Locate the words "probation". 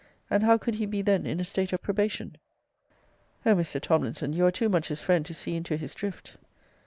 1.83-2.37